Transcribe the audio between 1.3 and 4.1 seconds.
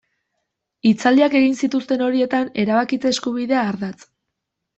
egin zituzten horietan, erabakitze eskubidea ardatz.